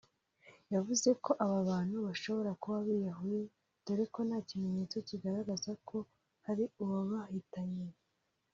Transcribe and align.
yavuze 0.73 1.09
ko 1.23 1.31
aba 1.43 1.57
bantu 1.69 1.95
bashobora 2.07 2.51
kuba 2.61 2.77
biyahuye 2.87 3.41
dore 3.85 4.05
ko 4.13 4.19
nta 4.27 4.37
kimenyetso 4.47 4.97
kigaragaza 5.07 5.71
ko 5.87 5.97
hari 6.45 6.63
uwabahitanye 6.81 7.85